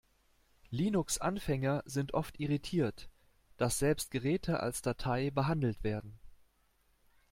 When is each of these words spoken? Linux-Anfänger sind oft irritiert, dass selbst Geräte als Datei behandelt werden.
Linux-Anfänger 0.71 1.83
sind 1.85 2.15
oft 2.15 2.39
irritiert, 2.39 3.07
dass 3.57 3.77
selbst 3.77 4.09
Geräte 4.09 4.59
als 4.59 4.81
Datei 4.81 5.29
behandelt 5.29 5.83
werden. 5.83 6.17